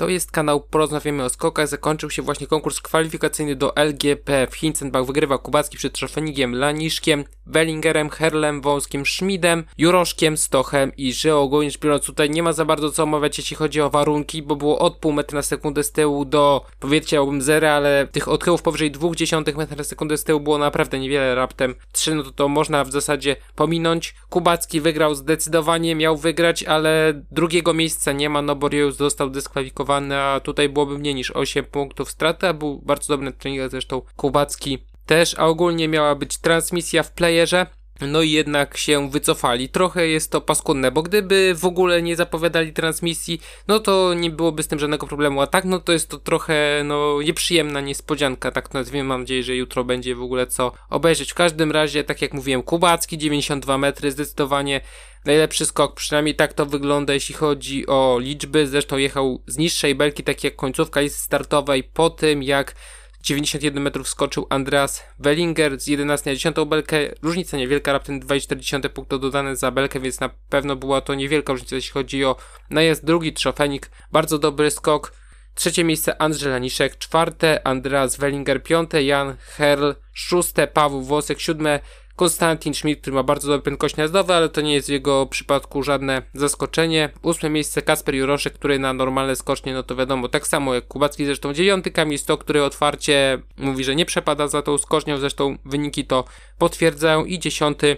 To 0.00 0.08
jest 0.08 0.30
kanał 0.30 0.60
Porozmawiamy 0.60 1.24
o 1.24 1.28
skokach. 1.28 1.68
Zakończył 1.68 2.10
się 2.10 2.22
właśnie 2.22 2.46
konkurs 2.46 2.80
kwalifikacyjny 2.80 3.56
do 3.56 3.76
LGP. 3.76 4.46
W 4.50 4.54
Hinzenbach 4.54 5.04
wygrywa 5.04 5.38
Kubacki 5.38 5.76
przed 5.76 5.92
Trofenigiem 5.92 6.54
Laniszkiem, 6.54 7.24
Bellingerem, 7.46 8.10
Herlem, 8.10 8.60
Wąskim, 8.60 9.06
Schmidem, 9.06 9.64
Juroszkiem, 9.78 10.36
Stochem 10.36 10.92
i 10.96 11.12
że 11.12 11.36
ogólnie 11.36 11.70
rzecz 11.70 11.80
biorąc 11.80 12.04
tutaj 12.04 12.30
nie 12.30 12.42
ma 12.42 12.52
za 12.52 12.64
bardzo 12.64 12.90
co 12.90 13.02
omawiać 13.02 13.38
jeśli 13.38 13.56
chodzi 13.56 13.80
o 13.80 13.90
warunki, 13.90 14.42
bo 14.42 14.56
było 14.56 14.78
od 14.78 14.96
pół 14.96 15.12
metra 15.12 15.36
na 15.36 15.42
sekundę 15.42 15.82
z 15.84 15.92
tyłu 15.92 16.24
do 16.24 16.64
powiedziałbym 16.78 17.42
zera, 17.42 17.72
ale 17.72 18.08
tych 18.12 18.28
odchyłów 18.28 18.62
powyżej 18.62 18.92
0,2 18.92 19.56
metra 19.56 19.76
na 19.76 19.84
sekundę 19.84 20.16
z 20.16 20.24
tyłu 20.24 20.40
było 20.40 20.58
naprawdę 20.58 20.98
niewiele, 20.98 21.34
raptem 21.34 21.74
3, 21.92 22.14
no 22.14 22.22
to 22.22 22.30
to 22.30 22.48
można 22.48 22.84
w 22.84 22.90
zasadzie 22.90 23.36
pominąć. 23.54 24.14
Kubacki 24.30 24.80
wygrał 24.80 25.14
zdecydowanie, 25.14 25.94
miał 25.94 26.16
wygrać, 26.16 26.62
ale 26.62 27.22
drugiego 27.30 27.74
miejsca 27.74 28.12
nie 28.12 28.30
ma, 28.30 28.42
no 28.42 28.56
bo 28.56 28.68
Rius 28.68 28.96
został 28.96 29.30
dyskwalifikowany, 29.30 29.89
a 29.92 30.40
tutaj 30.40 30.68
byłoby 30.68 30.98
mniej 30.98 31.14
niż 31.14 31.30
8 31.30 31.64
punktów 31.64 32.10
straty, 32.10 32.48
a 32.48 32.52
był 32.52 32.78
bardzo 32.78 33.16
dobry 33.16 33.32
trening, 33.32 33.70
zresztą 33.70 34.02
Kubacki 34.16 34.78
też, 35.06 35.38
a 35.38 35.46
ogólnie 35.46 35.88
miała 35.88 36.14
być 36.14 36.38
transmisja 36.38 37.02
w 37.02 37.12
playerze, 37.12 37.66
no 38.06 38.22
i 38.22 38.30
jednak 38.30 38.76
się 38.76 39.10
wycofali. 39.10 39.68
Trochę 39.68 40.08
jest 40.08 40.30
to 40.30 40.40
paskudne, 40.40 40.90
bo 40.90 41.02
gdyby 41.02 41.54
w 41.54 41.64
ogóle 41.64 42.02
nie 42.02 42.16
zapowiadali 42.16 42.72
transmisji, 42.72 43.40
no 43.68 43.78
to 43.78 44.14
nie 44.14 44.30
byłoby 44.30 44.62
z 44.62 44.68
tym 44.68 44.78
żadnego 44.78 45.06
problemu. 45.06 45.40
A 45.40 45.46
tak, 45.46 45.64
no 45.64 45.78
to 45.78 45.92
jest 45.92 46.08
to 46.08 46.18
trochę, 46.18 46.82
no, 46.84 47.22
nieprzyjemna 47.22 47.80
niespodzianka, 47.80 48.50
tak 48.50 48.74
nazwijmy. 48.74 49.08
Mam 49.08 49.20
nadzieję, 49.20 49.42
że 49.42 49.56
jutro 49.56 49.84
będzie 49.84 50.14
w 50.14 50.22
ogóle 50.22 50.46
co 50.46 50.72
obejrzeć. 50.90 51.32
W 51.32 51.34
każdym 51.34 51.72
razie, 51.72 52.04
tak 52.04 52.22
jak 52.22 52.34
mówiłem, 52.34 52.62
Kubacki, 52.62 53.18
92 53.18 53.78
metry, 53.78 54.10
zdecydowanie 54.10 54.80
najlepszy 55.24 55.66
skok, 55.66 55.94
przynajmniej 55.94 56.34
tak 56.34 56.52
to 56.52 56.66
wygląda, 56.66 57.14
jeśli 57.14 57.34
chodzi 57.34 57.86
o 57.86 58.18
liczby. 58.20 58.66
Zresztą 58.66 58.96
jechał 58.96 59.42
z 59.46 59.58
niższej 59.58 59.94
belki, 59.94 60.24
tak 60.24 60.44
jak 60.44 60.56
końcówka 60.56 61.00
listy 61.00 61.20
startowej, 61.20 61.84
po 61.84 62.10
tym 62.10 62.42
jak 62.42 62.74
91 63.22 63.82
metrów 63.82 64.08
skoczył 64.08 64.46
Andreas 64.50 65.02
Wellinger 65.18 65.80
z 65.80 65.86
11 65.86 66.30
na 66.30 66.34
10 66.34 66.56
belkę. 66.66 66.96
Różnica 67.22 67.56
niewielka, 67.56 67.92
raptem 67.92 68.20
2,4 68.20 68.88
punktu 68.88 69.18
dodane 69.18 69.56
za 69.56 69.70
belkę, 69.70 70.00
więc 70.00 70.20
na 70.20 70.30
pewno 70.48 70.76
była 70.76 71.00
to 71.00 71.14
niewielka 71.14 71.52
różnica, 71.52 71.76
jeśli 71.76 71.92
chodzi 71.92 72.24
o 72.24 72.36
najazd. 72.70 73.04
Drugi 73.04 73.32
Trzofenik, 73.32 73.90
bardzo 74.12 74.38
dobry 74.38 74.70
skok. 74.70 75.12
Trzecie 75.54 75.84
miejsce 75.84 76.22
Andrzej 76.22 76.52
Laniszek, 76.52 76.98
czwarte 76.98 77.66
Andreas 77.66 78.16
Wellinger, 78.16 78.62
piąte 78.62 79.02
Jan 79.02 79.36
Herl, 79.40 79.92
szóste 80.12 80.66
Paweł 80.66 81.02
Włosek, 81.02 81.40
siódme 81.40 81.80
Konstantin 82.20 82.74
Schmidt, 82.74 83.00
który 83.00 83.14
ma 83.14 83.22
bardzo 83.22 83.48
dobre 83.48 83.62
prędkości 83.62 83.96
najazdowe, 83.96 84.36
ale 84.36 84.48
to 84.48 84.60
nie 84.60 84.74
jest 84.74 84.88
w 84.88 84.92
jego 84.92 85.26
przypadku 85.26 85.82
żadne 85.82 86.22
zaskoczenie. 86.34 87.10
Ósme 87.22 87.50
miejsce 87.50 87.82
Kasper 87.82 88.14
Juroszek, 88.14 88.52
który 88.52 88.78
na 88.78 88.92
normalne 88.92 89.36
skocznie, 89.36 89.74
no 89.74 89.82
to 89.82 89.96
wiadomo, 89.96 90.28
tak 90.28 90.46
samo 90.46 90.74
jak 90.74 90.88
Kubacki, 90.88 91.24
zresztą 91.24 91.52
dziewiąty 91.52 91.90
Kamil 91.90 92.18
Stok, 92.18 92.44
który 92.44 92.64
otwarcie 92.64 93.42
mówi, 93.56 93.84
że 93.84 93.96
nie 93.96 94.06
przepada 94.06 94.48
za 94.48 94.62
tą 94.62 94.78
skocznią, 94.78 95.18
zresztą 95.18 95.56
wyniki 95.64 96.06
to 96.06 96.24
potwierdzają 96.58 97.24
i 97.24 97.38
dziesiąty 97.38 97.96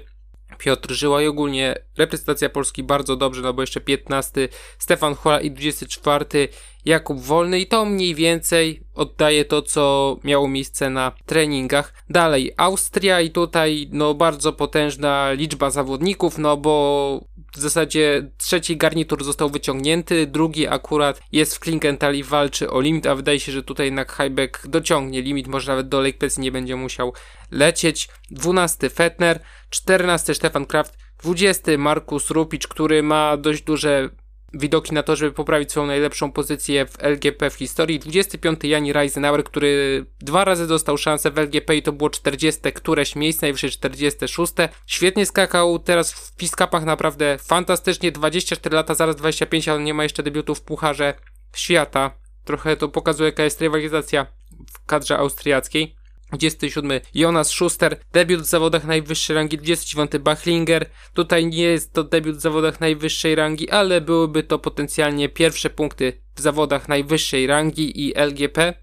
Piotr 0.59 0.93
Żyła 0.93 1.23
i 1.23 1.27
ogólnie 1.27 1.75
reprezentacja 1.97 2.49
Polski 2.49 2.83
bardzo 2.83 3.17
dobrze, 3.17 3.43
no 3.43 3.53
bo 3.53 3.63
jeszcze 3.63 3.81
15 3.81 4.49
Stefan 4.79 5.15
Hola 5.15 5.41
i 5.41 5.51
24 5.51 6.49
Jakub 6.85 7.21
Wolny 7.21 7.61
i 7.61 7.67
to 7.67 7.85
mniej 7.85 8.15
więcej 8.15 8.83
oddaje 8.95 9.45
to, 9.45 9.63
co 9.63 10.17
miało 10.25 10.49
miejsce 10.49 10.91
na 10.91 11.13
treningach. 11.27 11.95
Dalej, 12.11 12.53
Austria 12.57 13.21
i 13.21 13.31
tutaj 13.31 13.89
no 13.93 14.15
bardzo 14.15 14.53
potężna 14.53 15.33
liczba 15.33 15.71
zawodników, 15.71 16.39
no 16.39 16.57
bo 16.57 17.25
w 17.55 17.59
zasadzie 17.59 18.31
trzeci 18.39 18.77
garnitur 18.77 19.25
został 19.25 19.51
wyciągnięty, 19.51 20.27
drugi 20.27 20.69
akurat 20.69 21.21
jest 21.33 21.57
w 21.57 21.61
Klinkenthal 21.61 22.15
i 22.15 22.25
walczy 22.25 22.71
o 22.71 22.81
limit, 22.81 23.07
a 23.07 23.15
wydaje 23.15 23.41
się, 23.41 23.53
że 23.53 23.63
tutaj 23.63 23.87
jednak 23.87 24.13
Heibeck 24.13 24.67
dociągnie 24.67 25.23
limit, 25.23 25.47
może 25.47 25.73
nawet 25.73 25.89
do 25.89 26.01
Lake 26.01 26.19
Pets 26.19 26.39
nie 26.39 26.53
będzie 26.53 26.77
musiał 26.77 27.13
lecieć. 27.51 28.09
12 28.31 28.91
Fetner, 28.91 29.41
14 29.71 30.35
Stefan 30.35 30.67
Kraft, 30.67 30.99
20 31.23 31.79
Markus 31.79 32.31
Rupicz, 32.31 32.69
który 32.69 33.03
ma 33.03 33.37
dość 33.37 33.63
duże 33.63 34.09
widoki 34.55 34.95
na 34.95 35.03
to, 35.03 35.17
żeby 35.17 35.33
poprawić 35.33 35.71
swoją 35.71 35.87
najlepszą 35.87 36.33
pozycję 36.33 36.87
w 36.87 37.05
LGP 37.05 37.51
w 37.51 37.55
historii. 37.55 37.99
25 37.99 38.65
Jani 38.65 38.93
Reisenauer, 38.93 39.45
który 39.45 40.05
dwa 40.21 40.45
razy 40.45 40.67
dostał 40.67 40.99
szansę 40.99 41.31
w 41.31 41.39
LGP 41.39 41.77
i 41.77 41.83
to 41.83 41.93
było 41.93 42.11
40 42.11 42.61
któreś 42.73 43.17
miejsce, 43.17 43.47
najwyżej 43.47 43.71
46. 43.71 44.53
Świetnie 44.87 45.27
skakał 45.27 45.79
teraz 45.79 46.13
w 46.13 46.37
piskapach 46.37 46.85
naprawdę 46.85 47.39
fantastycznie, 47.39 48.13
24 48.13 48.77
lata, 48.77 48.95
zaraz 48.95 49.17
25, 49.17 49.69
ale 49.69 49.81
nie 49.81 49.95
ma 49.95 50.03
jeszcze 50.03 50.23
debiutów 50.23 50.59
w 50.59 50.63
Pucharze 50.63 51.15
Świata. 51.57 52.11
Trochę 52.45 52.77
to 52.77 52.89
pokazuje 52.89 53.29
jaka 53.29 53.43
jest 53.43 53.61
rywalizacja 53.61 54.27
w 54.73 54.87
kadrze 54.87 55.19
austriackiej. 55.19 56.02
27 56.33 57.01
Jonas 57.15 57.49
Schuster, 57.49 57.97
debiut 58.13 58.41
w 58.41 58.47
zawodach 58.47 58.85
najwyższej 58.85 59.37
rangi, 59.37 59.59
29 59.59 60.11
Bachlinger. 60.21 60.91
Tutaj 61.15 61.47
nie 61.47 61.63
jest 61.63 61.93
to 61.93 62.05
debiut 62.05 62.37
w 62.37 62.41
zawodach 62.41 62.81
najwyższej 62.81 63.35
rangi, 63.35 63.71
ale 63.71 64.01
byłyby 64.01 64.43
to 64.43 64.59
potencjalnie 64.59 65.29
pierwsze 65.29 65.71
punkty 65.71 66.13
w 66.35 66.41
zawodach 66.41 66.89
najwyższej 66.89 67.47
rangi 67.47 68.07
i 68.07 68.15
LGP. 68.17 68.75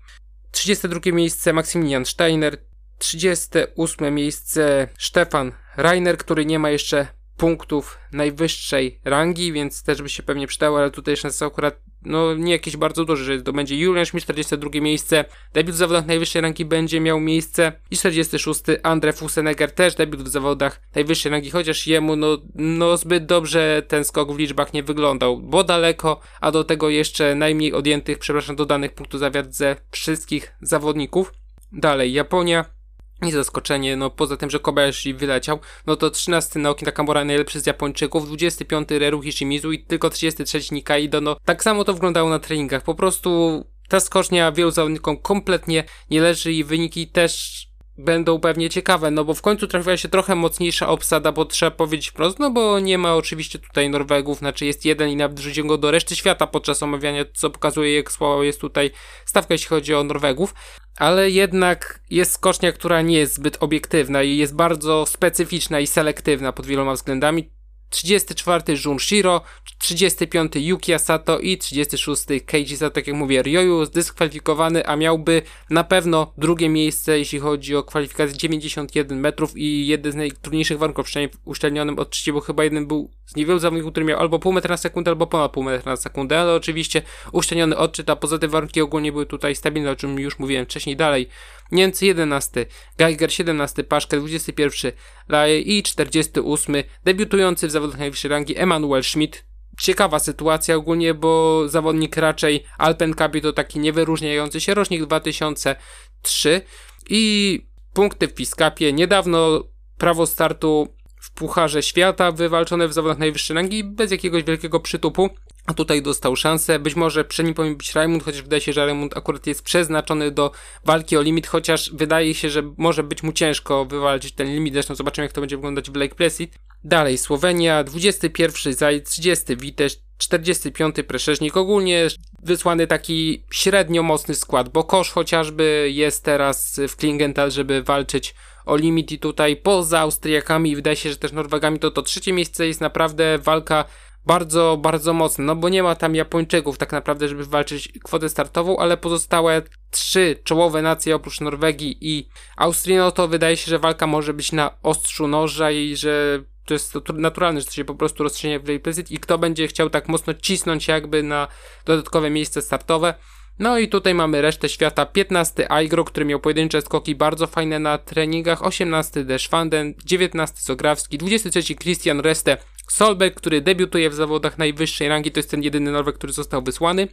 32 0.52 1.00
miejsce 1.12 1.54
Maksymilian 1.54 2.06
Steiner, 2.06 2.58
38 2.98 4.16
miejsce 4.16 4.88
Stefan 4.98 5.52
Reiner, 5.78 6.18
który 6.18 6.46
nie 6.46 6.60
ma 6.60 6.70
jeszcze 6.70 7.19
punktów 7.40 7.98
najwyższej 8.12 9.00
rangi, 9.06 9.54
więc 9.54 9.84
też 9.84 10.02
by 10.02 10.10
się 10.10 10.24
pewnie 10.24 10.48
przydało, 10.48 10.78
ale 10.80 10.92
tutaj 10.92 11.18
szansa 11.18 11.46
akurat 11.46 11.80
no 12.02 12.34
nie 12.34 12.52
jakieś 12.52 12.78
bardzo 12.78 13.06
duże, 13.06 13.24
że 13.24 13.42
to 13.42 13.54
będzie 13.54 13.80
Julian 13.80 14.06
Schmidt 14.06 14.24
42 14.24 14.70
miejsce, 14.82 15.26
debiut 15.54 15.76
w 15.76 15.78
zawodach 15.78 16.06
najwyższej 16.06 16.42
rangi 16.42 16.66
będzie 16.66 17.00
miał 17.00 17.20
miejsce 17.20 17.72
i 17.92 17.98
46 17.98 18.62
Andre 18.84 19.14
Fuseneger 19.14 19.72
też 19.72 19.96
debiut 19.96 20.24
w 20.24 20.28
zawodach 20.28 20.82
najwyższej 20.96 21.32
rangi, 21.32 21.50
chociaż 21.50 21.88
jemu 21.88 22.16
no, 22.16 22.38
no 22.56 22.98
zbyt 22.98 23.26
dobrze 23.26 23.84
ten 23.88 24.04
skok 24.04 24.32
w 24.32 24.38
liczbach 24.38 24.74
nie 24.74 24.84
wyglądał, 24.84 25.40
bo 25.40 25.64
daleko, 25.64 26.20
a 26.42 26.52
do 26.52 26.64
tego 26.64 26.90
jeszcze 26.90 27.36
najmniej 27.36 27.74
odjętych, 27.74 28.20
przepraszam, 28.20 28.56
dodanych 28.56 28.94
punktów 28.94 29.20
za 29.20 29.32
wiatr 29.32 29.50
ze 29.52 29.76
wszystkich 29.92 30.56
zawodników. 30.62 31.34
Dalej, 31.72 32.14
Japonia 32.14 32.79
nie 33.22 33.32
zaskoczenie, 33.32 33.96
no 33.96 34.10
poza 34.10 34.38
tym, 34.38 34.50
że 34.50 34.60
Kobayashi 34.60 35.14
wyleciał, 35.14 35.60
no 35.88 35.96
to 35.96 36.10
13 36.10 36.60
Naoki 36.60 36.86
Nakamura 36.86 37.26
najlepszy 37.26 37.60
z 37.60 37.66
Japończyków, 37.66 38.28
25 38.28 38.90
Reruhi 38.92 39.32
Shimizu 39.32 39.72
i 39.72 39.84
tylko 39.84 40.10
33 40.10 40.60
Nikaido, 40.72 41.22
no 41.22 41.36
tak 41.46 41.64
samo 41.64 41.84
to 41.84 41.94
wyglądało 41.94 42.30
na 42.30 42.40
treningach, 42.40 42.84
po 42.84 42.96
prostu 42.96 43.64
ta 43.88 44.00
skocznia 44.00 44.52
wielu 44.52 44.72
zawodnikom 44.72 45.18
kompletnie 45.18 45.84
nie 46.10 46.22
leży 46.22 46.54
i 46.54 46.64
wyniki 46.64 47.08
też 47.08 47.66
będą 48.00 48.40
pewnie 48.40 48.70
ciekawe, 48.70 49.12
no 49.12 49.26
bo 49.26 49.34
w 49.34 49.42
końcu 49.42 49.68
trafiła 49.68 49.98
się 49.98 50.10
trochę 50.10 50.36
mocniejsza 50.36 50.88
obsada, 50.88 51.32
bo 51.32 51.46
trzeba 51.46 51.72
powiedzieć 51.72 52.10
wprost, 52.10 52.40
no 52.40 52.52
bo 52.52 52.80
nie 52.80 52.98
ma 52.98 53.16
oczywiście 53.16 53.60
tutaj 53.60 53.90
Norwegów, 53.90 54.38
znaczy 54.38 54.66
jest 54.66 54.86
jeden 54.86 55.10
i 55.10 55.16
nawet 55.16 55.40
wrzucił 55.40 55.68
go 55.68 55.78
do 55.78 55.92
reszty 55.92 56.16
świata 56.16 56.48
podczas 56.48 56.84
omawiania, 56.84 57.26
co 57.34 57.50
pokazuje 57.50 57.96
jak 57.96 58.12
słaba 58.12 58.44
jest 58.44 58.62
tutaj 58.62 58.92
stawka, 59.26 59.54
jeśli 59.54 59.68
chodzi 59.68 59.96
o 59.96 60.04
Norwegów, 60.04 60.54
ale 60.98 61.30
jednak 61.30 62.02
jest 62.10 62.32
skocznia, 62.32 62.72
która 62.72 63.02
nie 63.02 63.18
jest 63.18 63.34
zbyt 63.34 63.58
obiektywna 63.60 64.24
i 64.24 64.38
jest 64.38 64.56
bardzo 64.56 65.06
specyficzna 65.06 65.80
i 65.80 65.88
selektywna 65.88 66.52
pod 66.52 66.66
wieloma 66.66 66.94
względami. 66.94 67.59
34 67.90 68.64
Junshiro, 68.86 69.42
35 69.80 70.56
Yuki 70.56 70.94
Asato 70.94 71.40
i 71.40 71.58
36 71.58 72.24
Keiji 72.46 72.78
Sato, 72.78 72.96
tak 72.96 73.08
jak 73.08 73.16
mówię, 73.16 73.42
Ryoyu 73.42 73.86
zdyskwalifikowany, 73.86 74.88
a 74.88 74.96
miałby 74.96 75.42
na 75.70 75.84
pewno 75.84 76.34
drugie 76.38 76.70
miejsce, 76.70 77.20
jeśli 77.20 77.40
chodzi 77.40 77.76
o 77.76 77.84
kwalifikację 77.84 78.38
91 78.38 79.20
metrów 79.20 79.58
i 79.58 79.88
jeden 79.88 80.12
z 80.12 80.16
najtrudniejszych 80.16 80.78
warunków, 80.78 81.06
przynajmniej 81.06 81.38
w 81.38 81.48
uszczelnionym 81.48 82.00
odczycie, 82.00 82.34
bo 82.34 82.42
chyba 82.42 82.64
jeden 82.64 82.88
był 82.88 83.12
z 83.26 83.36
niewielu 83.36 83.60
zawodników, 83.60 83.92
który 83.92 84.06
miał 84.06 84.20
albo 84.20 84.40
pół 84.40 84.54
metra 84.54 84.74
na 84.74 84.78
sekundę, 84.78 85.12
albo 85.12 85.28
ponad 85.28 85.52
pół 85.52 85.64
metra 85.64 85.92
na 85.92 85.98
sekundę, 85.98 86.40
ale 86.40 86.54
oczywiście 86.54 87.02
uszczelniony 87.32 87.78
odczyt, 87.78 88.10
a 88.10 88.16
poza 88.16 88.38
tym 88.38 88.50
warunki 88.50 88.82
ogólnie 88.82 89.12
były 89.12 89.26
tutaj 89.26 89.56
stabilne, 89.56 89.92
o 89.92 89.96
czym 89.96 90.20
już 90.20 90.40
mówiłem 90.40 90.66
wcześniej 90.66 90.96
dalej. 90.96 91.30
Niemcy 91.72 92.06
11, 92.06 92.66
Geiger 92.98 93.34
17, 93.34 93.84
Paszkę 93.84 94.18
21, 94.18 94.92
Laje 95.28 95.60
i 95.60 95.84
48, 95.84 96.76
debiutujący 97.04 97.68
w 97.68 97.72
zawodach 97.72 98.00
najwyższej 98.00 98.32
rangi 98.32 98.58
Emanuel 98.58 99.04
Schmidt. 99.04 99.46
Ciekawa 99.80 100.20
sytuacja 100.20 100.76
ogólnie, 100.76 101.14
bo 101.14 101.64
zawodnik 101.68 102.18
raczej 102.18 102.64
Alpen 102.78 103.14
Cup 103.14 103.42
to 103.42 103.54
taki 103.54 103.80
niewyróżniający 103.80 104.62
się 104.62 104.74
rocznik 104.74 105.06
2003 105.06 106.62
i 107.10 107.66
punkty 107.94 108.28
w 108.28 108.34
Piskapie. 108.34 108.94
Niedawno 108.94 109.64
prawo 109.98 110.28
startu 110.28 110.99
w 111.20 111.32
Pucharze 111.32 111.84
Świata, 111.84 112.32
wywalczone 112.32 112.88
w 112.88 112.94
zawodach 112.94 113.18
najwyższej 113.18 113.56
rangi, 113.56 113.84
bez 113.84 114.12
jakiegoś 114.12 114.44
wielkiego 114.44 114.80
przytupu. 114.80 115.30
A 115.66 115.74
tutaj 115.74 116.02
dostał 116.02 116.36
szansę. 116.36 116.80
Być 116.80 116.96
może 116.96 117.26
przy 117.26 117.44
nim 117.44 117.54
powinien 117.54 117.78
być 117.78 117.96
Raymond, 117.96 118.24
chociaż 118.24 118.42
wydaje 118.42 118.62
się, 118.62 118.74
że 118.74 118.86
Raymond 118.86 119.18
akurat 119.18 119.48
jest 119.48 119.64
przeznaczony 119.64 120.32
do 120.32 120.52
walki 120.86 121.18
o 121.18 121.22
limit, 121.22 121.48
chociaż 121.48 121.92
wydaje 121.94 122.34
się, 122.34 122.50
że 122.50 122.64
może 122.78 123.04
być 123.04 123.24
mu 123.24 123.32
ciężko 123.32 123.86
wywalczyć 123.86 124.34
ten 124.34 124.48
limit. 124.48 124.74
Zresztą 124.74 124.96
zobaczymy, 124.96 125.26
jak 125.26 125.34
to 125.34 125.42
będzie 125.42 125.58
wyglądać 125.58 125.90
w 125.90 125.96
Lake 125.96 126.16
Placid. 126.16 126.60
Dalej 126.84 127.18
Słowenia, 127.18 127.84
21 127.84 128.74
Zaj, 128.74 129.04
30 129.04 129.58
Witesz, 129.58 129.98
45 130.18 130.96
Preszeżnik. 131.08 131.58
Ogólnie 131.58 132.08
wysłany 132.44 132.88
taki 132.88 133.44
średnio 133.52 134.04
mocny 134.04 134.36
skład, 134.36 134.70
bo 134.70 134.84
Kosz 134.84 135.12
chociażby 135.12 135.90
jest 135.94 136.24
teraz 136.24 136.80
w 136.90 136.96
Klingenthal, 136.96 137.52
żeby 137.52 137.84
walczyć 137.84 138.36
o 138.70 138.76
limit 138.76 139.12
i 139.12 139.20
tutaj 139.20 139.56
poza 139.56 140.00
Austriakami. 140.00 140.72
I 140.72 140.76
wydaje 140.76 140.96
się, 140.96 141.10
że 141.10 141.18
też 141.18 141.32
Norwegami 141.32 141.80
to 141.80 141.92
to 141.92 142.02
trzecie 142.02 142.34
miejsce. 142.34 142.68
Jest 142.68 142.82
naprawdę 142.82 143.38
walka 143.38 143.86
bardzo, 144.26 144.78
bardzo 144.82 145.14
mocna, 145.14 145.44
no 145.44 145.56
bo 145.56 145.70
nie 145.70 145.84
ma 145.84 145.96
tam 145.96 146.16
Japończyków 146.16 146.78
tak 146.78 146.92
naprawdę, 146.92 147.28
żeby 147.28 147.46
walczyć 147.46 147.92
kwotę 148.04 148.30
startową, 148.30 148.78
ale 148.78 148.98
pozostałe 148.98 149.62
trzy 149.92 150.36
czołowe 150.44 150.82
nacje 150.82 151.16
oprócz 151.16 151.42
Norwegii 151.42 151.98
i 152.02 152.30
Austrii, 152.58 152.98
no 152.98 153.12
to 153.12 153.28
wydaje 153.28 153.58
się, 153.58 153.70
że 153.70 153.80
walka 153.80 154.08
może 154.08 154.34
być 154.34 154.52
na 154.52 154.72
ostrzu 154.84 155.28
noża 155.28 155.72
i 155.72 155.96
że 155.96 156.44
to 156.66 156.74
jest 156.74 156.96
naturalne, 157.14 157.60
że 157.62 157.68
to 157.68 157.74
się 157.74 157.86
po 157.86 157.96
prostu 157.96 158.24
rozstrzygnie 158.24 158.60
w 158.60 158.70
Replacit 158.70 159.12
i 159.12 159.18
kto 159.18 159.38
będzie 159.38 159.68
chciał 159.68 159.90
tak 159.90 160.08
mocno 160.08 160.34
cisnąć 160.34 160.88
jakby 160.88 161.24
na 161.24 161.48
dodatkowe 161.86 162.30
miejsce 162.30 162.62
startowe. 162.62 163.14
No 163.60 163.80
i 163.80 163.88
tutaj 163.88 164.14
mamy 164.14 164.42
resztę 164.42 164.70
świata. 164.70 165.06
15 165.06 165.72
Aigro, 165.72 166.04
który 166.04 166.26
miał 166.26 166.40
pojedyncze 166.40 166.82
skoki 166.82 167.16
bardzo 167.16 167.48
fajne 167.48 167.80
na 167.80 167.98
treningach. 167.98 168.64
18 168.64 169.24
Deschwanden, 169.24 169.94
19 170.06 170.58
Zograwski, 170.62 171.18
23 171.18 171.76
Christian 171.76 172.20
Reste 172.20 172.58
Solberg, 172.88 173.36
który 173.36 173.62
debiutuje 173.62 174.10
w 174.10 174.14
zawodach 174.14 174.58
najwyższej 174.58 175.08
rangi. 175.08 175.32
To 175.32 175.40
jest 175.40 175.52
ten 175.52 175.64
jedyny 175.64 175.92
Norweg, 175.92 176.16
który 176.16 176.34
został 176.34 176.62
wysłany. 176.62 177.08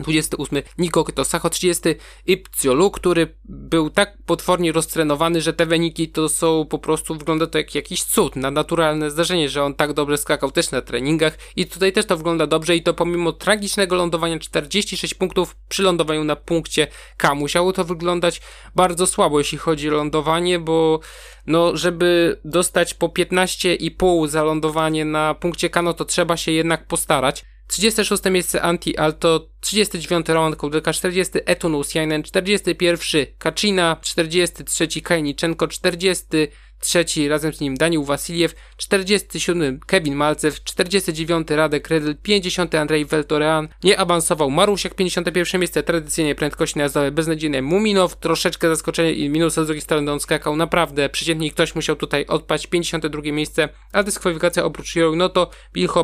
28 0.00 0.62
Niko 0.78 1.04
Sacho 1.24 1.50
30 1.50 1.82
Ipciolu, 2.26 2.90
który 2.90 3.34
był 3.44 3.90
tak 3.90 4.18
potwornie 4.26 4.72
roztrenowany, 4.72 5.40
że 5.40 5.52
te 5.52 5.66
wyniki 5.66 6.08
to 6.08 6.28
są 6.28 6.66
po 6.66 6.78
prostu, 6.78 7.14
wygląda 7.14 7.46
to 7.46 7.58
jak 7.58 7.74
jakiś 7.74 8.04
cud, 8.04 8.36
na 8.36 8.50
naturalne 8.50 9.10
zdarzenie, 9.10 9.48
że 9.48 9.64
on 9.64 9.74
tak 9.74 9.92
dobrze 9.92 10.18
skakał 10.18 10.50
też 10.50 10.70
na 10.70 10.82
treningach 10.82 11.38
i 11.56 11.66
tutaj 11.66 11.92
też 11.92 12.06
to 12.06 12.16
wygląda 12.16 12.46
dobrze 12.46 12.76
i 12.76 12.82
to 12.82 12.94
pomimo 12.94 13.32
tragicznego 13.32 13.96
lądowania 13.96 14.38
46 14.38 15.14
punktów 15.14 15.56
przy 15.68 15.82
lądowaniu 15.82 16.24
na 16.24 16.36
punkcie 16.36 16.86
K. 17.16 17.34
Musiało 17.34 17.72
to 17.72 17.84
wyglądać 17.84 18.40
bardzo 18.74 19.06
słabo, 19.06 19.38
jeśli 19.38 19.58
chodzi 19.58 19.88
o 19.88 19.92
lądowanie, 19.92 20.58
bo 20.58 21.00
no, 21.46 21.76
żeby 21.76 22.40
dostać 22.44 22.94
po 22.94 23.08
15,5 23.08 24.28
za 24.28 24.42
lądowanie 24.42 25.04
na 25.04 25.34
punkcie 25.34 25.70
K, 25.70 25.82
no 25.82 25.94
to 25.94 26.04
trzeba 26.04 26.36
się 26.36 26.52
jednak 26.52 26.86
postarać. 26.86 27.44
36 27.66 28.24
miejsce 28.24 28.60
Anti-Alto, 28.62 29.40
39 29.64 30.28
Roman 30.28 30.56
Kołdelka, 30.56 30.92
40 30.92 31.32
Etunus 31.46 31.94
Jainen, 31.94 32.22
41 32.22 33.26
Kaczyna, 33.38 33.96
43 34.02 34.88
Kajniczenko, 35.02 35.68
40 35.68 36.26
trzeci 36.80 37.28
razem 37.28 37.52
z 37.52 37.60
nim 37.60 37.74
Daniel 37.74 38.04
Wasiliew, 38.04 38.54
47 38.76 39.80
Kevin 39.86 40.14
Malcew, 40.14 40.64
49 40.64 41.50
Radek 41.50 41.88
Redl, 41.88 42.14
50 42.22 42.74
Andrzej 42.74 43.04
Weltorean, 43.04 43.68
nie 43.84 43.98
awansował 43.98 44.50
Marusiak, 44.50 44.94
51 44.94 45.60
miejsce 45.60 45.82
tradycyjnie 45.82 46.34
prędkości 46.34 46.78
najazdowe 46.78 47.10
beznadziejne 47.10 47.62
Muminow, 47.62 48.16
troszeczkę 48.16 48.68
zaskoczenie 48.68 49.12
i 49.12 49.28
minus 49.28 49.52
z 49.52 49.66
drugiej 49.66 49.80
strony 49.80 50.12
on 50.12 50.20
skakał. 50.20 50.56
Naprawdę 50.56 51.08
przeciętnie 51.08 51.50
ktoś 51.50 51.74
musiał 51.74 51.96
tutaj 51.96 52.26
odpaść, 52.26 52.66
52 52.66 53.22
miejsce, 53.22 53.68
a 53.92 54.02
dyskwalifikacja 54.02 54.64
oprócz 54.64 54.96
Joro, 54.96 55.16
no 55.16 55.28
to 55.28 55.50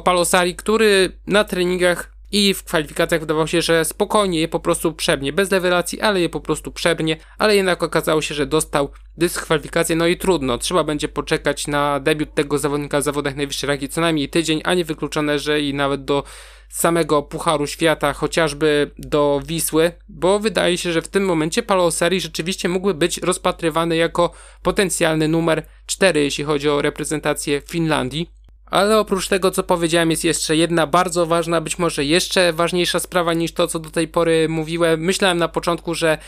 Palosari, 0.05 0.57
który 0.57 1.13
na 1.27 1.45
treningach 1.45 2.10
i 2.33 2.55
w 2.55 2.65
kwalifikacjach 2.65 3.21
wydawało 3.21 3.47
się, 3.47 3.63
że 3.63 3.85
spokojnie 3.85 4.41
je 4.41 4.49
po 4.49 4.61
prostu 4.61 4.93
przebnie, 4.93 5.33
bez 5.33 5.53
rewelacji, 5.53 6.01
ale 6.01 6.21
je 6.21 6.29
po 6.29 6.41
prostu 6.41 6.73
przebnie, 6.73 7.17
ale 7.39 7.57
jednak 7.57 7.83
okazało 7.83 8.23
się, 8.23 8.35
że 8.35 8.47
dostał 8.47 8.91
dyskwalifikację, 9.17 9.97
no 9.97 10.07
i 10.07 10.17
trudno, 10.17 10.59
trzeba 10.59 10.85
będzie 10.85 11.09
poczekać 11.09 11.67
na 11.67 12.01
debiut 12.01 12.35
tego 12.35 12.59
zawodnika 12.59 13.01
w 13.01 13.03
zawodach 13.03 13.37
najwyższej 13.37 13.69
rangi 13.69 13.89
co 13.89 14.01
najmniej 14.01 14.29
tydzień, 14.29 14.61
a 14.65 14.75
nie 14.75 14.85
wykluczone, 14.85 15.39
że 15.39 15.61
i 15.61 15.75
nawet 15.75 16.05
do 16.05 16.25
samego 16.71 17.23
Pucharu 17.23 17.67
Świata, 17.67 18.13
chociażby 18.13 18.91
do 18.99 19.41
Wisły, 19.45 19.93
bo 20.09 20.39
wydaje 20.39 20.79
się, 20.79 20.93
że 20.93 21.03
w 21.03 21.09
tym 21.09 21.25
momencie 21.25 21.63
Palosari 21.63 22.21
rzeczywiście 22.21 22.69
mógłby 22.69 22.95
być 22.95 23.19
rozpatrywany 23.19 23.97
jako 23.97 24.33
potencjalny 24.63 25.29
numer 25.29 25.67
4, 25.87 26.23
jeśli 26.23 26.45
chodzi 26.45 26.69
o 26.69 26.83
reprezentację 26.83 27.63
Finlandii. 27.69 28.31
Ale 28.71 28.99
oprócz 28.99 29.29
tego, 29.29 29.51
co 29.51 29.63
powiedziałem, 29.63 30.11
jest 30.11 30.25
jeszcze 30.25 30.57
jedna 30.57 30.87
bardzo 30.87 31.27
ważna, 31.27 31.61
być 31.61 31.79
może 31.79 32.05
jeszcze 32.05 32.53
ważniejsza 32.53 33.01
sprawa 33.01 33.35
niż 33.35 33.53
to, 33.53 33.67
co 33.67 33.79
do 33.79 33.91
tej 33.91 34.09
pory 34.09 34.49
mówiłem. 34.49 35.01
Myślałem 35.01 35.39
na 35.39 35.49
początku, 35.49 35.95
że 35.95 36.19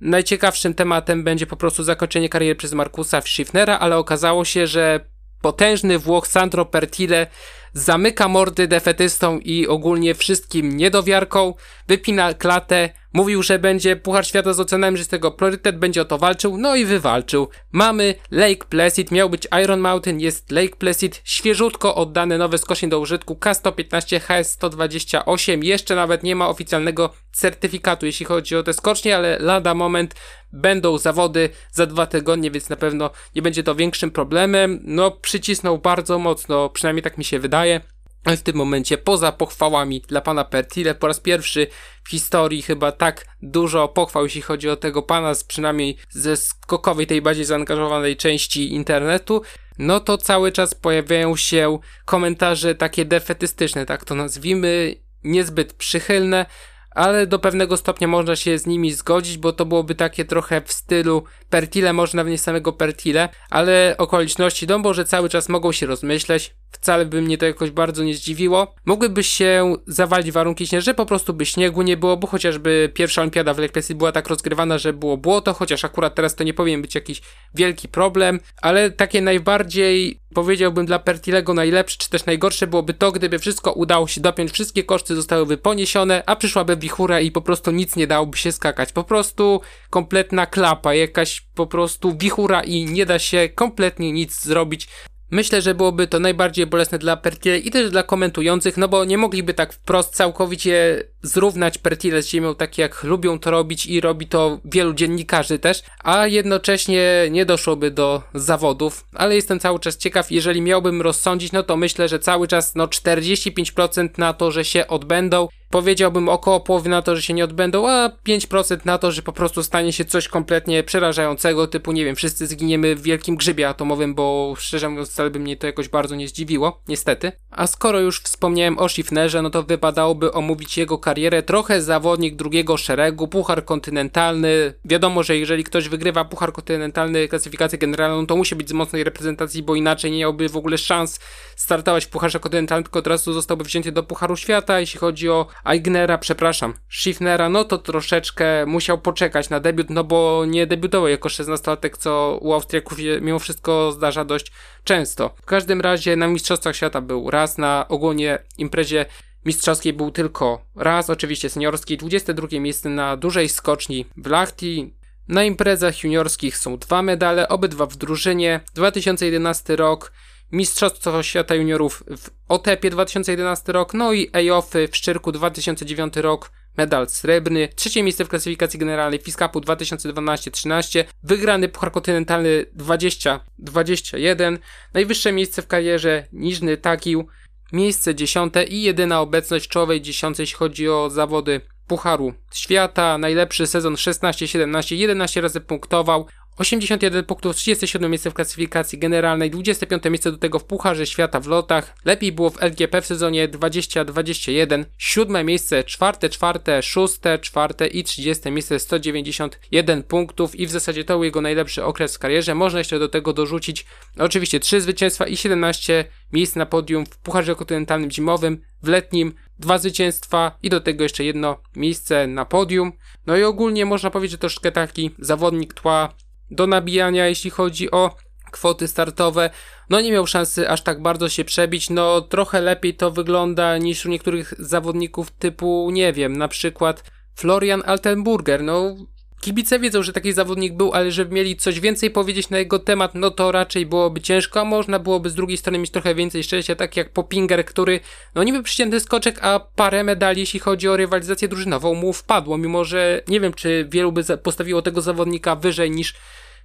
najciekawszym 0.00 0.74
tematem 0.74 1.24
będzie 1.24 1.46
po 1.46 1.56
prostu 1.56 1.82
zakończenie 1.82 2.28
kariery 2.28 2.54
przez 2.54 2.72
Markusa 2.72 3.20
Schiffnera, 3.20 3.78
ale 3.78 3.96
okazało 3.96 4.44
się, 4.44 4.66
że 4.66 5.00
potężny 5.40 5.98
Włoch 5.98 6.26
Sandro 6.26 6.64
Pertile 6.64 7.26
zamyka 7.72 8.28
mordy 8.28 8.68
defetystom 8.68 9.42
i 9.42 9.66
ogólnie 9.66 10.14
wszystkim 10.14 10.76
niedowiarką, 10.76 11.54
wypina 11.88 12.34
klatę, 12.34 12.90
mówił, 13.12 13.42
że 13.42 13.58
będzie 13.58 13.96
Puchar 13.96 14.26
Świata 14.26 14.52
z 14.52 14.60
ocenem, 14.60 14.96
że 14.96 15.04
z 15.04 15.08
tego 15.08 15.30
priorytet 15.30 15.78
będzie 15.78 16.02
o 16.02 16.04
to 16.04 16.18
walczył, 16.18 16.58
no 16.58 16.76
i 16.76 16.84
wywalczył. 16.84 17.48
Mamy 17.72 18.14
Lake 18.30 18.64
Placid, 18.68 19.10
miał 19.10 19.30
być 19.30 19.48
Iron 19.62 19.80
Mountain, 19.80 20.20
jest 20.20 20.50
Lake 20.50 20.76
Placid, 20.76 21.20
świeżutko 21.24 21.94
oddane 21.94 22.38
nowe 22.38 22.58
skocznie 22.58 22.88
do 22.88 23.00
użytku 23.00 23.34
K115 23.34 24.20
HS128, 24.20 25.64
jeszcze 25.64 25.94
nawet 25.94 26.22
nie 26.22 26.36
ma 26.36 26.48
oficjalnego 26.48 27.12
certyfikatu, 27.32 28.06
jeśli 28.06 28.26
chodzi 28.26 28.56
o 28.56 28.62
te 28.62 28.72
skocznie, 28.72 29.16
ale 29.16 29.38
lada 29.38 29.74
moment 29.74 30.14
będą 30.52 30.98
zawody 30.98 31.50
za 31.72 31.86
dwa 31.86 32.06
tygodnie, 32.06 32.50
więc 32.50 32.68
na 32.68 32.76
pewno 32.76 33.10
nie 33.34 33.42
będzie 33.42 33.62
to 33.62 33.74
większym 33.74 34.10
problemem. 34.10 34.80
No, 34.84 35.10
przycisnął 35.10 35.78
bardzo 35.78 36.18
mocno, 36.18 36.68
przynajmniej 36.68 37.02
tak 37.02 37.18
mi 37.18 37.24
się 37.24 37.38
wydaje. 37.38 37.80
W 38.26 38.42
tym 38.42 38.56
momencie, 38.56 38.98
poza 38.98 39.32
pochwałami 39.32 40.00
dla 40.00 40.20
pana 40.20 40.44
Pertile, 40.44 40.94
po 40.94 41.06
raz 41.06 41.20
pierwszy 41.20 41.66
w 42.04 42.10
historii 42.10 42.62
chyba 42.62 42.92
tak 42.92 43.26
dużo 43.42 43.88
pochwał, 43.88 44.24
jeśli 44.24 44.42
chodzi 44.42 44.68
o 44.68 44.76
tego 44.76 45.02
pana, 45.02 45.32
przynajmniej 45.48 45.96
ze 46.10 46.36
skokowej, 46.36 47.06
tej 47.06 47.22
bardziej 47.22 47.44
zaangażowanej 47.44 48.16
części 48.16 48.72
internetu, 48.72 49.42
no 49.78 50.00
to 50.00 50.18
cały 50.18 50.52
czas 50.52 50.74
pojawiają 50.74 51.36
się 51.36 51.78
komentarze 52.04 52.74
takie 52.74 53.04
defetystyczne, 53.04 53.86
tak 53.86 54.04
to 54.04 54.14
nazwijmy, 54.14 54.94
niezbyt 55.24 55.72
przychylne, 55.72 56.46
ale 56.90 57.26
do 57.26 57.38
pewnego 57.38 57.76
stopnia 57.76 58.08
można 58.08 58.36
się 58.36 58.58
z 58.58 58.66
nimi 58.66 58.92
zgodzić, 58.92 59.38
bo 59.38 59.52
to 59.52 59.64
byłoby 59.66 59.94
takie 59.94 60.24
trochę 60.24 60.60
w 60.60 60.72
stylu 60.72 61.24
Pertile, 61.50 61.92
może 61.92 62.16
nawet 62.16 62.30
nie 62.30 62.38
samego 62.38 62.72
Pertile, 62.72 63.28
ale 63.50 63.94
okoliczności, 63.98 64.66
no 64.66 64.94
że 64.94 65.04
cały 65.04 65.28
czas 65.28 65.48
mogą 65.48 65.72
się 65.72 65.86
rozmyśleć, 65.86 66.54
wcale 66.70 67.06
by 67.06 67.22
mnie 67.22 67.38
to 67.38 67.46
jakoś 67.46 67.70
bardzo 67.70 68.04
nie 68.04 68.14
zdziwiło. 68.14 68.74
Mogłyby 68.84 69.24
się 69.24 69.76
zawalić 69.86 70.32
warunki 70.32 70.66
śnieżne, 70.66 70.94
po 70.94 71.06
prostu 71.06 71.34
by 71.34 71.46
śniegu 71.46 71.82
nie 71.82 71.96
było, 71.96 72.16
bo 72.16 72.26
chociażby 72.26 72.90
pierwsza 72.94 73.20
olimpiada 73.20 73.54
w 73.54 73.58
Lake 73.58 73.80
była 73.94 74.12
tak 74.12 74.28
rozgrywana, 74.28 74.78
że 74.78 74.92
było 74.92 75.16
błoto, 75.16 75.52
chociaż 75.52 75.84
akurat 75.84 76.14
teraz 76.14 76.34
to 76.34 76.44
nie 76.44 76.54
powinien 76.54 76.82
być 76.82 76.94
jakiś 76.94 77.22
wielki 77.54 77.88
problem, 77.88 78.40
ale 78.62 78.90
takie 78.90 79.22
najbardziej 79.22 80.20
powiedziałbym 80.34 80.86
dla 80.86 80.98
Pertilego 80.98 81.54
najlepsze, 81.54 81.98
czy 81.98 82.10
też 82.10 82.26
najgorsze 82.26 82.66
byłoby 82.66 82.94
to, 82.94 83.12
gdyby 83.12 83.38
wszystko 83.38 83.72
udało 83.72 84.06
się 84.06 84.20
dopiąć, 84.20 84.52
wszystkie 84.52 84.84
koszty 84.84 85.16
zostałyby 85.16 85.56
poniesione, 85.56 86.22
a 86.26 86.36
przyszłaby 86.36 86.76
wichura 86.80 87.20
i 87.20 87.30
po 87.30 87.42
prostu 87.42 87.70
nic 87.70 87.96
nie 87.96 88.06
dałoby 88.06 88.38
się 88.38 88.52
skakać. 88.52 88.92
Po 88.92 89.04
prostu 89.04 89.60
kompletna 89.90 90.46
klapa, 90.46 90.94
jakaś 90.94 91.40
po 91.40 91.66
prostu 91.66 92.16
wichura 92.16 92.62
i 92.62 92.84
nie 92.84 93.06
da 93.06 93.18
się 93.18 93.48
kompletnie 93.54 94.12
nic 94.12 94.42
zrobić. 94.42 94.88
Myślę, 95.30 95.62
że 95.62 95.74
byłoby 95.74 96.06
to 96.06 96.20
najbardziej 96.20 96.66
bolesne 96.66 96.98
dla 96.98 97.16
Pertile 97.16 97.58
i 97.58 97.70
też 97.70 97.90
dla 97.90 98.02
komentujących, 98.02 98.76
no 98.76 98.88
bo 98.88 99.04
nie 99.04 99.18
mogliby 99.18 99.54
tak 99.54 99.72
wprost 99.72 100.14
całkowicie 100.14 101.02
zrównać 101.22 101.78
Pertile 101.78 102.22
z 102.22 102.28
ziemią, 102.28 102.54
tak 102.54 102.78
jak 102.78 103.04
lubią 103.04 103.38
to 103.38 103.50
robić 103.50 103.86
i 103.86 104.00
robi 104.00 104.26
to 104.26 104.60
wielu 104.64 104.94
dziennikarzy 104.94 105.58
też, 105.58 105.82
a 106.04 106.26
jednocześnie 106.26 107.28
nie 107.30 107.46
doszłoby 107.46 107.90
do 107.90 108.22
zawodów, 108.34 109.04
ale 109.14 109.34
jestem 109.34 109.60
cały 109.60 109.80
czas 109.80 109.96
ciekaw, 109.96 110.30
jeżeli 110.30 110.62
miałbym 110.62 111.02
rozsądzić, 111.02 111.52
no 111.52 111.62
to 111.62 111.76
myślę, 111.76 112.08
że 112.08 112.18
cały 112.18 112.48
czas 112.48 112.74
no 112.74 112.86
45% 112.86 114.08
na 114.18 114.32
to, 114.32 114.50
że 114.50 114.64
się 114.64 114.86
odbędą 114.86 115.48
powiedziałbym 115.70 116.28
około 116.28 116.60
połowy 116.60 116.88
na 116.88 117.02
to, 117.02 117.16
że 117.16 117.22
się 117.22 117.34
nie 117.34 117.44
odbędą, 117.44 117.88
a 117.88 118.10
5% 118.26 118.78
na 118.84 118.98
to, 118.98 119.12
że 119.12 119.22
po 119.22 119.32
prostu 119.32 119.62
stanie 119.62 119.92
się 119.92 120.04
coś 120.04 120.28
kompletnie 120.28 120.82
przerażającego, 120.82 121.66
typu 121.66 121.92
nie 121.92 122.04
wiem, 122.04 122.16
wszyscy 122.16 122.46
zginiemy 122.46 122.96
w 122.96 123.02
wielkim 123.02 123.36
grzybie 123.36 123.68
atomowym, 123.68 124.14
bo 124.14 124.54
szczerze 124.58 124.88
mówiąc 124.88 125.10
wcale 125.10 125.30
by 125.30 125.38
mnie 125.38 125.56
to 125.56 125.66
jakoś 125.66 125.88
bardzo 125.88 126.16
nie 126.16 126.28
zdziwiło, 126.28 126.82
niestety. 126.88 127.32
A 127.50 127.66
skoro 127.66 128.00
już 128.00 128.20
wspomniałem 128.20 128.78
o 128.78 128.88
Schiffnerze, 128.88 129.42
no 129.42 129.50
to 129.50 129.62
wypadałoby 129.62 130.32
omówić 130.32 130.78
jego 130.78 130.98
karierę 130.98 131.09
karierę, 131.10 131.42
trochę 131.42 131.82
zawodnik 131.82 132.36
drugiego 132.36 132.76
szeregu, 132.76 133.28
puchar 133.28 133.64
kontynentalny. 133.64 134.74
Wiadomo, 134.84 135.22
że 135.22 135.36
jeżeli 135.36 135.64
ktoś 135.64 135.88
wygrywa 135.88 136.24
puchar 136.24 136.52
kontynentalny, 136.52 137.28
klasyfikację 137.28 137.78
generalną, 137.78 138.26
to 138.26 138.36
musi 138.36 138.56
być 138.56 138.68
z 138.68 138.72
mocnej 138.72 139.04
reprezentacji, 139.04 139.62
bo 139.62 139.74
inaczej 139.74 140.10
nie 140.10 140.18
miałby 140.18 140.48
w 140.48 140.56
ogóle 140.56 140.78
szans 140.78 141.20
startować 141.56 142.04
w 142.04 142.08
pucharze 142.08 142.40
kontynentalnym, 142.40 142.84
tylko 142.84 142.98
od 142.98 143.06
razu 143.06 143.32
zostałby 143.32 143.64
wzięty 143.64 143.92
do 143.92 144.02
pucharu 144.02 144.36
świata. 144.36 144.80
Jeśli 144.80 145.00
chodzi 145.00 145.28
o 145.28 145.46
Aignera, 145.64 146.18
przepraszam, 146.18 146.74
Schiffnera, 146.90 147.48
no 147.48 147.64
to 147.64 147.78
troszeczkę 147.78 148.66
musiał 148.66 148.98
poczekać 148.98 149.50
na 149.50 149.60
debiut, 149.60 149.90
no 149.90 150.04
bo 150.04 150.44
nie 150.46 150.66
debiutował 150.66 151.08
jako 151.08 151.28
16-latek, 151.28 151.96
co 151.96 152.38
u 152.40 152.52
Austriaków 152.52 152.98
mimo 153.20 153.38
wszystko 153.38 153.92
zdarza 153.92 154.24
dość 154.24 154.52
często. 154.84 155.30
W 155.42 155.46
każdym 155.46 155.80
razie 155.80 156.16
na 156.16 156.26
Mistrzostwach 156.26 156.76
Świata 156.76 157.00
był 157.00 157.30
raz, 157.30 157.58
na 157.58 157.86
ogólnie 157.88 158.38
imprezie 158.58 159.06
mistrzowskiej 159.44 159.92
był 159.92 160.10
tylko 160.10 160.64
raz, 160.76 161.10
oczywiście 161.10 161.50
seniorskiej, 161.50 161.98
22 161.98 162.48
miejsce 162.60 162.88
na 162.88 163.16
dużej 163.16 163.48
skoczni 163.48 164.06
w 164.16 164.26
Lachti. 164.26 164.94
Na 165.28 165.44
imprezach 165.44 166.04
juniorskich 166.04 166.56
są 166.56 166.78
dwa 166.78 167.02
medale, 167.02 167.48
obydwa 167.48 167.86
w 167.86 167.96
drużynie. 167.96 168.60
2011 168.74 169.76
rok 169.76 170.12
Mistrzostwo 170.52 171.22
Świata 171.22 171.54
Juniorów 171.54 172.04
w 172.16 172.30
OTEP 172.48 172.90
2011 172.90 173.72
rok, 173.72 173.94
no 173.94 174.12
i 174.12 174.30
EOFy 174.34 174.88
w 174.88 174.96
Szczyrku 174.96 175.32
2009 175.32 176.16
rok, 176.16 176.50
medal 176.76 177.08
srebrny, 177.08 177.68
trzecie 177.76 178.02
miejsce 178.02 178.24
w 178.24 178.28
klasyfikacji 178.28 178.78
generalnej 178.78 179.18
Fiskapu 179.18 179.60
2012-13, 179.60 181.04
wygrany 181.22 181.68
Puchar 181.68 181.92
Kontynentalny 181.92 182.66
20-21, 182.76 184.58
najwyższe 184.94 185.32
miejsce 185.32 185.62
w 185.62 185.66
karierze 185.66 186.26
Niżny 186.32 186.76
Takił, 186.76 187.28
miejsce 187.72 188.14
dziesiąte 188.14 188.64
i 188.64 188.82
jedyna 188.82 189.20
obecność 189.20 189.68
czołowej 189.68 190.00
dziesiątce, 190.00 190.42
jeśli 190.42 190.56
chodzi 190.56 190.88
o 190.88 191.10
zawody 191.10 191.60
Pucharu 191.86 192.34
Świata, 192.52 193.18
najlepszy 193.18 193.66
sezon 193.66 193.94
16-17, 193.94 194.94
11 194.94 195.40
razy 195.40 195.60
punktował, 195.60 196.26
81 196.60 197.24
punktów, 197.24 197.56
37 197.56 198.10
miejsce 198.10 198.30
w 198.30 198.34
klasyfikacji 198.34 198.98
generalnej, 198.98 199.50
25 199.50 200.04
miejsce 200.04 200.32
do 200.32 200.38
tego 200.38 200.58
w 200.58 200.64
Pucharze 200.64 201.06
Świata 201.06 201.40
w 201.40 201.46
lotach. 201.46 201.96
Lepiej 202.04 202.32
było 202.32 202.50
w 202.50 202.62
LGP 202.62 203.02
w 203.02 203.06
sezonie 203.06 203.48
2021, 203.48 204.86
7 204.98 205.46
miejsce, 205.46 205.84
4, 205.84 206.28
4, 206.30 206.60
6, 206.82 207.14
4 207.40 207.86
i 207.86 208.04
30 208.04 208.50
miejsce, 208.50 208.78
191 208.78 210.02
punktów 210.02 210.56
i 210.56 210.66
w 210.66 210.70
zasadzie 210.70 211.04
to 211.04 211.14
był 211.14 211.24
jego 211.24 211.40
najlepszy 211.40 211.84
okres 211.84 212.16
w 212.16 212.18
karierze. 212.18 212.54
Można 212.54 212.78
jeszcze 212.78 212.98
do 212.98 213.08
tego 213.08 213.32
dorzucić 213.32 213.86
oczywiście 214.18 214.60
3 214.60 214.80
zwycięstwa 214.80 215.26
i 215.26 215.36
17 215.36 216.04
miejsc 216.32 216.56
na 216.56 216.66
podium 216.66 217.06
w 217.06 217.18
Pucharze 217.18 217.54
Kontynentalnym 217.54 218.10
Zimowym, 218.10 218.62
w 218.82 218.88
letnim 218.88 219.34
dwa 219.58 219.78
zwycięstwa 219.78 220.58
i 220.62 220.70
do 220.70 220.80
tego 220.80 221.02
jeszcze 221.02 221.24
jedno 221.24 221.56
miejsce 221.76 222.26
na 222.26 222.44
podium. 222.44 222.92
No 223.26 223.36
i 223.36 223.42
ogólnie 223.42 223.86
można 223.86 224.10
powiedzieć, 224.10 224.32
że 224.32 224.38
troszkę 224.38 224.72
taki 224.72 225.10
zawodnik 225.18 225.74
tła 225.74 226.14
do 226.50 226.66
nabijania, 226.66 227.26
jeśli 227.26 227.50
chodzi 227.50 227.90
o 227.90 228.16
kwoty 228.50 228.88
startowe. 228.88 229.50
No 229.90 230.00
nie 230.00 230.12
miał 230.12 230.26
szansy 230.26 230.70
aż 230.70 230.82
tak 230.82 231.02
bardzo 231.02 231.28
się 231.28 231.44
przebić. 231.44 231.90
No 231.90 232.20
trochę 232.20 232.60
lepiej 232.60 232.94
to 232.94 233.10
wygląda 233.10 233.78
niż 233.78 234.06
u 234.06 234.08
niektórych 234.08 234.54
zawodników 234.58 235.30
typu, 235.30 235.90
nie 235.92 236.12
wiem, 236.12 236.36
na 236.36 236.48
przykład 236.48 237.04
Florian 237.34 237.82
Altenburger. 237.86 238.62
No 238.62 238.96
Kibice 239.40 239.78
wiedzą, 239.78 240.02
że 240.02 240.12
taki 240.12 240.32
zawodnik 240.32 240.74
był, 240.74 240.92
ale 240.92 241.10
żeby 241.10 241.34
mieli 241.34 241.56
coś 241.56 241.80
więcej 241.80 242.10
powiedzieć 242.10 242.50
na 242.50 242.58
jego 242.58 242.78
temat, 242.78 243.14
no 243.14 243.30
to 243.30 243.52
raczej 243.52 243.86
byłoby 243.86 244.20
ciężko, 244.20 244.60
a 244.60 244.64
można 244.64 244.98
byłoby 244.98 245.30
z 245.30 245.34
drugiej 245.34 245.56
strony 245.56 245.78
mieć 245.78 245.90
trochę 245.90 246.14
więcej 246.14 246.44
szczęścia, 246.44 246.76
tak 246.76 246.96
jak 246.96 247.12
Popinger, 247.12 247.64
który, 247.64 248.00
no 248.34 248.42
niby 248.42 248.62
przycięty 248.62 249.00
skoczek, 249.00 249.38
a 249.42 249.60
parę 249.60 250.04
medali, 250.04 250.40
jeśli 250.40 250.60
chodzi 250.60 250.88
o 250.88 250.96
rywalizację 250.96 251.48
drużynową, 251.48 251.94
mu 251.94 252.12
wpadło, 252.12 252.58
mimo 252.58 252.84
że 252.84 253.22
nie 253.28 253.40
wiem, 253.40 253.54
czy 253.54 253.88
wielu 253.90 254.12
by 254.12 254.24
postawiło 254.42 254.82
tego 254.82 255.00
zawodnika 255.00 255.56
wyżej 255.56 255.90
niż 255.90 256.14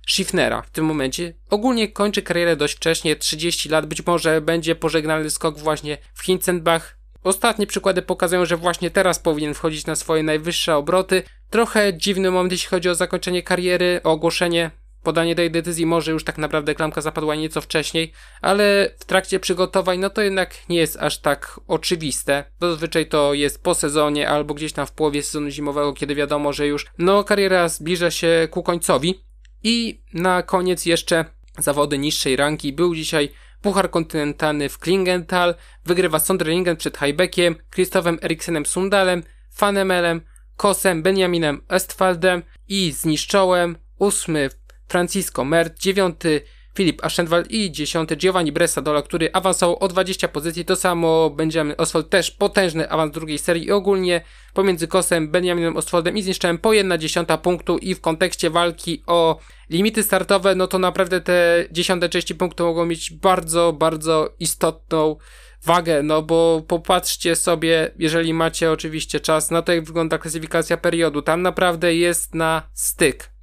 Schiffnera 0.07 0.61
w 0.61 0.69
tym 0.69 0.85
momencie. 0.85 1.33
Ogólnie 1.49 1.87
kończy 1.87 2.21
karierę 2.21 2.55
dość 2.55 2.75
wcześnie, 2.75 3.15
30 3.15 3.69
lat, 3.69 3.85
być 3.85 4.05
może 4.05 4.41
będzie 4.41 4.75
pożegnalny 4.75 5.29
skok 5.29 5.59
właśnie 5.59 5.97
w 6.13 6.23
Hinzenbach. 6.23 6.97
Ostatnie 7.25 7.67
przykłady 7.67 8.01
pokazują, 8.01 8.45
że 8.45 8.57
właśnie 8.57 8.91
teraz 8.91 9.19
powinien 9.19 9.53
wchodzić 9.53 9.85
na 9.85 9.95
swoje 9.95 10.23
najwyższe 10.23 10.75
obroty. 10.75 11.23
Trochę 11.49 11.97
dziwny 11.97 12.31
moment, 12.31 12.51
jeśli 12.51 12.69
chodzi 12.69 12.89
o 12.89 12.95
zakończenie 12.95 13.43
kariery, 13.43 14.01
o 14.03 14.11
ogłoszenie 14.11 14.71
podanie 15.03 15.35
tej 15.35 15.51
decyzji 15.51 15.85
może 15.85 16.11
już 16.11 16.23
tak 16.23 16.37
naprawdę 16.37 16.75
klamka 16.75 17.01
zapadła 17.01 17.35
nieco 17.35 17.61
wcześniej, 17.61 18.13
ale 18.41 18.91
w 18.99 19.05
trakcie 19.05 19.39
przygotowań 19.39 19.99
no 19.99 20.09
to 20.09 20.21
jednak 20.21 20.55
nie 20.69 20.77
jest 20.77 20.97
aż 20.97 21.17
tak 21.17 21.59
oczywiste. 21.67 22.43
Zazwyczaj 22.61 23.07
to 23.07 23.33
jest 23.33 23.63
po 23.63 23.75
sezonie 23.75 24.29
albo 24.29 24.53
gdzieś 24.53 24.73
tam 24.73 24.87
w 24.87 24.91
połowie 24.91 25.23
sezonu 25.23 25.49
zimowego, 25.49 25.93
kiedy 25.93 26.15
wiadomo, 26.15 26.53
że 26.53 26.67
już 26.67 26.85
no 26.97 27.23
kariera 27.23 27.69
zbliża 27.69 28.11
się 28.11 28.47
ku 28.51 28.63
końcowi. 28.63 29.23
I 29.63 30.01
na 30.13 30.43
koniec 30.43 30.85
jeszcze 30.85 31.25
zawody 31.57 31.97
niższej 31.97 32.35
ranki. 32.35 32.73
Był 32.73 32.95
dzisiaj 32.95 33.29
Puchar 33.61 33.89
Kontynentalny 33.89 34.69
w 34.69 34.79
Klingenthal. 34.79 35.55
Wygrywa 35.85 36.19
Sonderlingen 36.19 36.77
przed 36.77 36.97
Heibeckiem, 36.97 37.55
Krzysztofem 37.69 38.19
Eriksenem 38.21 38.65
Sundalem, 38.65 39.23
Fanemelem, 39.51 40.21
Kosem, 40.57 41.03
Benjaminem 41.03 41.61
Estwaldem 41.69 42.43
i 42.67 42.91
zniszczołem. 42.91 43.77
Ósmy 43.99 44.49
Francisco 44.87 45.45
Mert, 45.45 45.79
dziewiąty 45.79 46.41
Filip 46.75 47.05
Aschenwald 47.05 47.51
i 47.51 47.71
10 47.71 48.09
Giovanni 48.17 48.51
Bressadola, 48.51 49.01
który 49.01 49.29
awansował 49.33 49.77
o 49.79 49.87
20 49.87 50.27
pozycji. 50.27 50.65
To 50.65 50.75
samo 50.75 51.29
Benjamin 51.29 51.75
Oswald 51.77 52.09
też 52.09 52.31
potężny 52.31 52.89
awans 52.89 53.13
drugiej 53.13 53.37
serii 53.37 53.65
i 53.65 53.71
ogólnie 53.71 54.21
pomiędzy 54.53 54.87
Kosem, 54.87 55.27
Benjaminem 55.31 55.77
Oswaldem 55.77 56.17
i 56.17 56.21
zniszczałem 56.21 56.57
po 56.57 56.73
1 56.73 56.99
dziesiąta 56.99 57.37
punktu 57.37 57.77
i 57.77 57.95
w 57.95 58.01
kontekście 58.01 58.49
walki 58.49 59.03
o 59.07 59.39
limity 59.69 60.03
startowe, 60.03 60.55
no 60.55 60.67
to 60.67 60.79
naprawdę 60.79 61.21
te 61.21 61.65
dziesiąte 61.71 62.09
części 62.09 62.35
punktu 62.35 62.65
mogą 62.65 62.85
mieć 62.85 63.11
bardzo, 63.11 63.73
bardzo 63.73 64.29
istotną 64.39 65.15
wagę, 65.63 66.03
no 66.03 66.21
bo 66.21 66.63
popatrzcie 66.67 67.35
sobie, 67.35 67.91
jeżeli 67.99 68.33
macie 68.33 68.71
oczywiście 68.71 69.19
czas, 69.19 69.51
na 69.51 69.61
to 69.61 69.73
jak 69.73 69.83
wygląda 69.83 70.17
klasyfikacja 70.17 70.77
periodu. 70.77 71.21
Tam 71.21 71.41
naprawdę 71.41 71.95
jest 71.95 72.35
na 72.35 72.61
styk. 72.73 73.34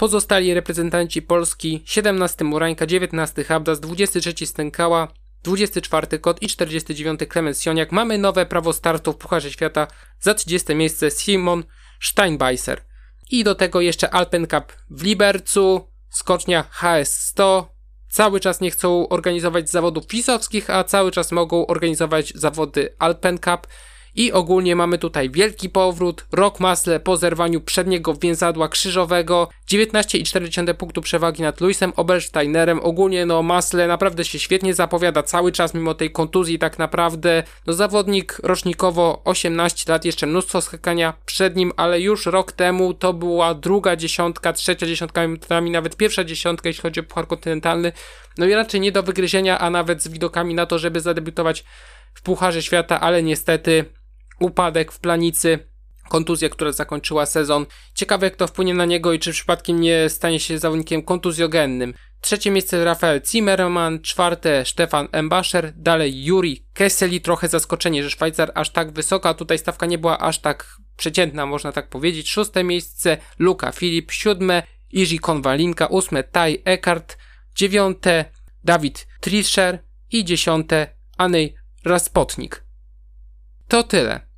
Pozostali 0.00 0.54
reprezentanci 0.54 1.22
Polski 1.22 1.82
17 1.84 2.44
Murańka, 2.44 2.86
19 2.86 3.44
Habdas, 3.44 3.80
23 3.80 4.46
Stękała, 4.46 5.08
24 5.42 6.18
Kot 6.18 6.42
i 6.42 6.48
49 6.48 7.20
Klemens 7.28 7.62
Sioniak. 7.62 7.92
Mamy 7.92 8.18
nowe 8.18 8.46
prawo 8.46 8.72
startu 8.72 9.12
w 9.12 9.16
Pucharze 9.16 9.50
Świata 9.50 9.86
za 10.20 10.34
30 10.34 10.74
miejsce 10.74 11.10
Simon 11.10 11.64
Steinbeiser. 12.00 12.80
I 13.30 13.44
do 13.44 13.54
tego 13.54 13.80
jeszcze 13.80 14.10
Alpen 14.10 14.46
Cup 14.46 14.72
w 14.90 15.02
Libercu, 15.02 15.88
skocznia 16.10 16.64
HS100. 16.80 17.64
Cały 18.08 18.40
czas 18.40 18.60
nie 18.60 18.70
chcą 18.70 19.08
organizować 19.08 19.70
zawodów 19.70 20.04
fisowskich, 20.04 20.70
a 20.70 20.84
cały 20.84 21.10
czas 21.10 21.32
mogą 21.32 21.66
organizować 21.66 22.32
zawody 22.34 22.94
Alpen 22.98 23.38
Cup. 23.38 23.66
I 24.14 24.32
ogólnie 24.32 24.76
mamy 24.76 24.98
tutaj 24.98 25.30
wielki 25.30 25.68
powrót, 25.68 26.26
Rock 26.32 26.60
Masle 26.60 27.00
po 27.00 27.16
zerwaniu 27.16 27.60
przedniego 27.60 28.14
więzadła 28.14 28.68
krzyżowego, 28.68 29.48
19,4 29.70 30.74
punktu 30.74 31.00
przewagi 31.00 31.42
nad 31.42 31.60
Luisem 31.60 31.92
Obersteinerem. 31.96 32.80
Ogólnie 32.82 33.26
no 33.26 33.42
Masle 33.42 33.86
naprawdę 33.86 34.24
się 34.24 34.38
świetnie 34.38 34.74
zapowiada 34.74 35.22
cały 35.22 35.52
czas 35.52 35.74
mimo 35.74 35.94
tej 35.94 36.12
kontuzji 36.12 36.58
tak 36.58 36.78
naprawdę. 36.78 37.42
No 37.66 37.72
zawodnik 37.72 38.38
rocznikowo 38.42 39.22
18 39.24 39.92
lat, 39.92 40.04
jeszcze 40.04 40.26
mnóstwo 40.26 40.60
skakania 40.60 41.14
przed 41.26 41.56
nim, 41.56 41.72
ale 41.76 42.00
już 42.00 42.26
rok 42.26 42.52
temu 42.52 42.94
to 42.94 43.12
była 43.12 43.54
druga 43.54 43.96
dziesiątka, 43.96 44.52
trzecia 44.52 44.86
dziesiątka, 44.86 45.20
nawet 45.70 45.96
pierwsza 45.96 46.24
dziesiątka, 46.24 46.68
jeśli 46.68 46.82
chodzi 46.82 47.00
o 47.00 47.02
Puchar 47.02 47.26
Kontynentalny. 47.26 47.92
No 48.38 48.46
i 48.46 48.54
raczej 48.54 48.80
nie 48.80 48.92
do 48.92 49.02
wygryzienia, 49.02 49.58
a 49.58 49.70
nawet 49.70 50.02
z 50.02 50.08
widokami 50.08 50.54
na 50.54 50.66
to, 50.66 50.78
żeby 50.78 51.00
zadebiutować 51.00 51.64
w 52.14 52.22
Pucharze 52.22 52.62
Świata, 52.62 53.00
ale 53.00 53.22
niestety 53.22 53.84
upadek 54.40 54.92
w 54.92 55.00
planicy, 55.00 55.58
kontuzja, 56.08 56.48
która 56.48 56.72
zakończyła 56.72 57.26
sezon. 57.26 57.66
Ciekawe 57.94 58.26
jak 58.26 58.36
to 58.36 58.46
wpłynie 58.46 58.74
na 58.74 58.84
niego 58.84 59.12
i 59.12 59.18
czy 59.18 59.32
przypadkiem 59.32 59.80
nie 59.80 60.08
stanie 60.08 60.40
się 60.40 60.58
zawodnikiem 60.58 61.02
kontuzjogennym. 61.02 61.94
Trzecie 62.20 62.50
miejsce 62.50 62.84
Rafael 62.84 63.20
Zimmermann, 63.26 64.00
czwarte 64.00 64.64
Stefan 64.64 65.08
Embascher, 65.12 65.72
dalej 65.76 66.24
Juri 66.24 66.66
Kesseli, 66.74 67.20
trochę 67.20 67.48
zaskoczenie, 67.48 68.02
że 68.02 68.10
Szwajcar 68.10 68.52
aż 68.54 68.70
tak 68.70 68.92
wysoka, 68.92 69.34
tutaj 69.34 69.58
stawka 69.58 69.86
nie 69.86 69.98
była 69.98 70.18
aż 70.18 70.38
tak 70.38 70.76
przeciętna, 70.96 71.46
można 71.46 71.72
tak 71.72 71.88
powiedzieć. 71.88 72.30
Szóste 72.30 72.64
miejsce 72.64 73.16
Luka 73.38 73.72
Filip, 73.72 74.12
siódme 74.12 74.62
Iży 74.90 75.18
Konwalinka, 75.18 75.86
ósme 75.86 76.22
Tai 76.24 76.62
Eckart, 76.64 77.18
dziewiąte 77.54 78.24
Dawid 78.64 79.06
Trischer 79.20 79.78
i 80.10 80.24
dziesiąte 80.24 80.86
Anej 81.18 81.54
Raspotnik. 81.84 82.64
To 83.68 83.82
tyle. 83.82 84.29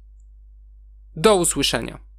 Do 1.16 1.36
usłyszenia. 1.36 2.11